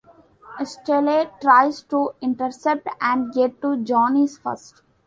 Estelle 0.59 1.29
tries 1.39 1.83
to 1.83 2.15
intercept 2.21 2.87
and 2.99 3.31
get 3.31 3.61
to 3.61 3.77
johnny's 3.83 4.35
first. 4.39 4.81